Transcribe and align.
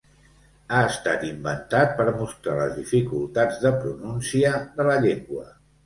Ha 0.71 0.79
estat 0.93 1.25
inventat 1.27 1.93
per 2.01 2.07
mostrar 2.17 2.57
les 2.63 2.75
dificultats 2.81 3.63
de 3.69 3.77
pronúncia 3.87 4.59
de 4.81 4.93
la 4.93 5.03
llengua. 5.07 5.51